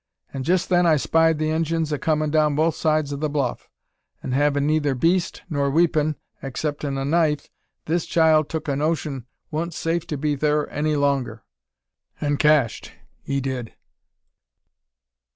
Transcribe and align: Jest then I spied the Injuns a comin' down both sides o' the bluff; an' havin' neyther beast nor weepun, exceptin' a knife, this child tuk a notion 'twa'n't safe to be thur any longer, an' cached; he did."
Jest 0.41 0.69
then 0.69 0.87
I 0.87 0.95
spied 0.95 1.37
the 1.37 1.51
Injuns 1.51 1.91
a 1.91 1.99
comin' 1.99 2.31
down 2.31 2.55
both 2.55 2.73
sides 2.73 3.13
o' 3.13 3.17
the 3.17 3.29
bluff; 3.29 3.69
an' 4.23 4.31
havin' 4.31 4.65
neyther 4.65 4.95
beast 4.95 5.43
nor 5.47 5.69
weepun, 5.69 6.15
exceptin' 6.41 6.97
a 6.97 7.05
knife, 7.05 7.51
this 7.85 8.07
child 8.07 8.49
tuk 8.49 8.67
a 8.67 8.75
notion 8.75 9.27
'twa'n't 9.51 9.75
safe 9.75 10.07
to 10.07 10.17
be 10.17 10.35
thur 10.35 10.65
any 10.71 10.95
longer, 10.95 11.43
an' 12.19 12.37
cached; 12.37 12.93
he 13.21 13.39
did." 13.39 13.73